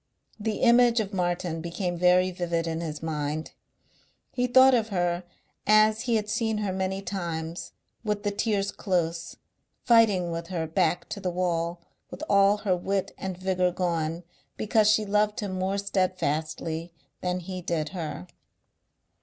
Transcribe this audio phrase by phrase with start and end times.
[0.39, 3.51] The image of Martin became very vivid in his mind.
[4.31, 5.23] He thought of her
[5.67, 9.35] as he had seen her many times, with the tears close,
[9.85, 14.23] fighting with her back to the wall, with all her wit and vigour gone,
[14.57, 16.91] because she loved him more steadfastly
[17.21, 18.25] than he did her.